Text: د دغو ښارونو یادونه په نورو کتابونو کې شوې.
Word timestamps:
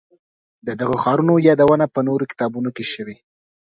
د 0.67 0.69
دغو 0.79 0.95
ښارونو 1.03 1.33
یادونه 1.47 1.85
په 1.93 1.99
نورو 2.07 2.29
کتابونو 2.31 2.69
کې 2.75 2.83
شوې. 2.93 3.15